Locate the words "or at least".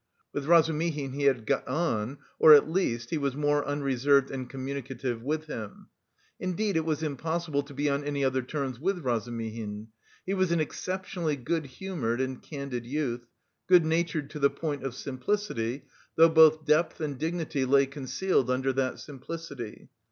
2.39-3.11